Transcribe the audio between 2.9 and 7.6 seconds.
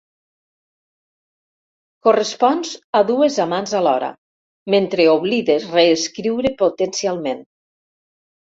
a dues amants alhora mentre oblides reescriure potencialment.